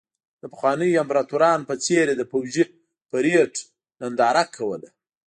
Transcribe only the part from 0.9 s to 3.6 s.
امپراتورانو په څېر یې د پوځي پرېډ